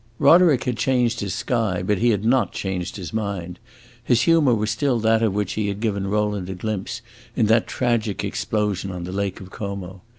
[0.17, 3.59] Roderick had changed his sky, but he had not changed his mind;
[4.03, 7.03] his humor was still that of which he had given Rowland a glimpse
[7.35, 10.01] in that tragic explosion on the Lake of Como.